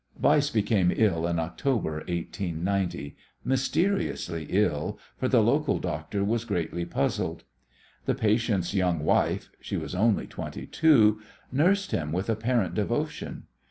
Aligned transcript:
Weiss 0.19 0.49
became 0.49 0.91
ill 0.95 1.27
in 1.27 1.37
October, 1.37 1.97
1890, 2.07 3.15
mysteriously 3.45 4.47
ill, 4.49 4.97
for 5.19 5.27
the 5.27 5.43
local 5.43 5.77
doctor 5.77 6.23
was 6.23 6.43
greatly 6.43 6.85
puzzled. 6.85 7.43
The 8.05 8.15
patient's 8.15 8.73
young 8.73 9.01
wife 9.03 9.51
she 9.59 9.77
was 9.77 9.93
only 9.93 10.25
twenty 10.25 10.65
two 10.65 11.21
nursed 11.51 11.91
him 11.91 12.11
with 12.11 12.31
apparent 12.31 12.73
devotion. 12.73 13.43